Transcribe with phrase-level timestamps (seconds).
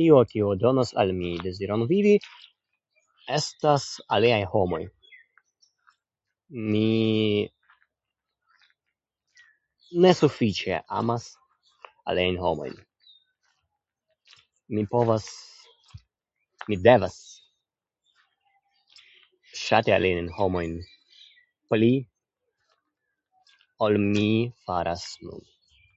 [0.00, 2.14] Tio, kio donas al mi deziron vivi
[3.36, 3.84] estas
[4.16, 4.80] aliaj homoj.
[6.70, 6.88] Mi
[10.06, 11.28] ne sufiĉe amas
[12.14, 12.74] aliajn homojn.
[14.78, 15.28] Mi povas,
[16.70, 17.18] mi devas
[19.62, 20.74] ŝati aliajn homojn
[21.70, 21.94] pli
[23.88, 24.28] ol mi
[24.66, 25.48] faras nun.